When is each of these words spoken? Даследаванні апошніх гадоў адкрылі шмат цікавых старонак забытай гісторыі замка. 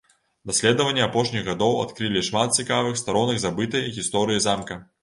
Даследаванні 0.51 1.03
апошніх 1.07 1.43
гадоў 1.51 1.77
адкрылі 1.83 2.25
шмат 2.31 2.59
цікавых 2.63 3.01
старонак 3.05 3.47
забытай 3.49 3.89
гісторыі 4.01 4.47
замка. 4.51 4.87